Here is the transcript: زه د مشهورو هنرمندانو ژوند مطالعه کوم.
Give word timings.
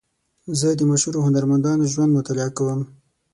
زه 0.59 0.67
د 0.79 0.81
مشهورو 0.91 1.25
هنرمندانو 1.27 1.89
ژوند 1.93 2.11
مطالعه 2.17 2.49
کوم. 2.57 2.81